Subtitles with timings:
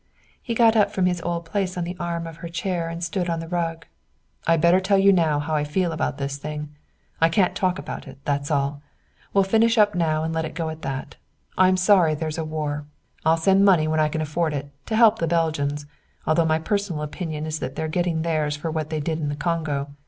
[0.41, 3.29] He got up from his old place on the arm of her chair and stood
[3.29, 3.85] on the rug.
[4.47, 6.69] "I'd better tell you now how I feel about this thing.
[7.21, 8.81] I can't talk about it, that's all.
[9.31, 11.17] We'll finish up now and let it go at that.
[11.55, 12.87] I'm sorry there's a war.
[13.25, 15.85] I'll send money when I can afford it, to help the Belgians,
[16.25, 19.35] though my personal opinion is that they're getting theirs for what they did in the
[19.35, 19.91] Congo.